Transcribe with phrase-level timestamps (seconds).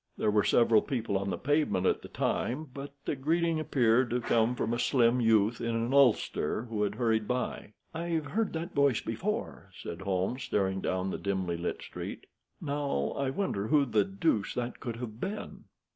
[0.17, 4.19] There were several people on the pavement at the time, but the greeting appeared to
[4.19, 7.73] come from a slim youth in an ulster who had hurried by.
[7.93, 12.25] "I've heard that voice before," said Holmes, staring down the dimly lighted street.
[12.59, 15.65] "Now, I wonder who the deuce that could have been?"